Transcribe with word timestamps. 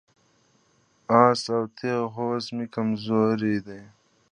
آس 1.23 1.41
او 1.55 1.63
تیغ 1.77 2.03
هوس 2.15 2.45
مې 2.55 2.65
کمزوري 2.75 3.57
ده. 3.65 3.79